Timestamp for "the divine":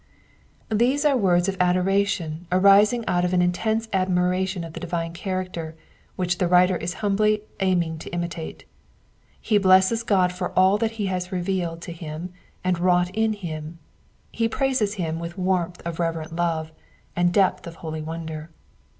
4.73-5.13